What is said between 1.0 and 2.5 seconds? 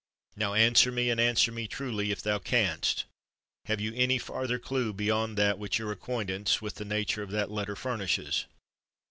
answer me truly, if thou